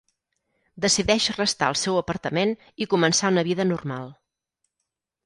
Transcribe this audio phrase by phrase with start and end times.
[0.85, 2.53] Decideix restar al seu apartament
[2.87, 4.11] i començar una vida normal.